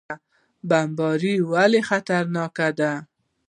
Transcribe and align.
بمبړې 0.69 1.33
ولې 1.51 1.81
خطرناکه 1.89 2.67
ده؟ 2.79 2.91